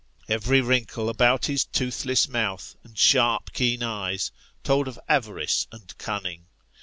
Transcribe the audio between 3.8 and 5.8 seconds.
eyes, told of avarice